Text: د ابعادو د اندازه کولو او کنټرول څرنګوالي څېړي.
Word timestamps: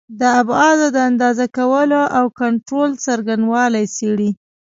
د 0.19 0.21
ابعادو 0.41 0.87
د 0.95 0.97
اندازه 1.09 1.45
کولو 1.57 2.01
او 2.17 2.25
کنټرول 2.41 2.89
څرنګوالي 3.03 3.83
څېړي. 3.95 4.29